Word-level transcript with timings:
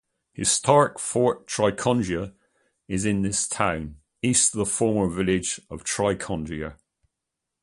Historic 0.33 0.97
Fort 0.97 1.47
Ticonderoga 1.47 2.33
is 2.87 3.05
in 3.05 3.21
this 3.21 3.47
town, 3.47 3.97
east 4.23 4.55
of 4.55 4.57
the 4.57 4.65
former 4.65 5.07
village 5.07 5.61
of 5.69 5.83
Ticonderoga. 5.83 6.79